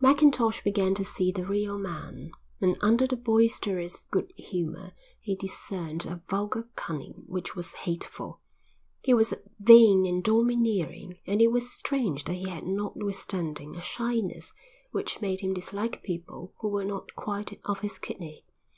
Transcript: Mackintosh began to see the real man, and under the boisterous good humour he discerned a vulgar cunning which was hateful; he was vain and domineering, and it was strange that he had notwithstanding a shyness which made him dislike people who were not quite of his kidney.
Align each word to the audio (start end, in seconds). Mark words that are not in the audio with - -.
Mackintosh 0.00 0.62
began 0.64 0.94
to 0.94 1.04
see 1.04 1.30
the 1.30 1.44
real 1.44 1.78
man, 1.78 2.32
and 2.62 2.78
under 2.80 3.06
the 3.06 3.14
boisterous 3.14 4.06
good 4.10 4.32
humour 4.38 4.92
he 5.20 5.36
discerned 5.36 6.06
a 6.06 6.22
vulgar 6.30 6.66
cunning 6.76 7.24
which 7.26 7.54
was 7.54 7.74
hateful; 7.74 8.40
he 9.02 9.12
was 9.12 9.34
vain 9.60 10.06
and 10.06 10.24
domineering, 10.24 11.18
and 11.26 11.42
it 11.42 11.48
was 11.48 11.70
strange 11.70 12.24
that 12.24 12.32
he 12.36 12.48
had 12.48 12.64
notwithstanding 12.64 13.76
a 13.76 13.82
shyness 13.82 14.54
which 14.92 15.20
made 15.20 15.40
him 15.42 15.52
dislike 15.52 16.02
people 16.02 16.54
who 16.62 16.70
were 16.70 16.86
not 16.86 17.14
quite 17.14 17.60
of 17.66 17.80
his 17.80 17.98
kidney. 17.98 18.46